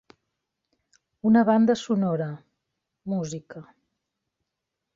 Una 1.29 1.43
banda 1.49 1.75
sonora 1.83 2.29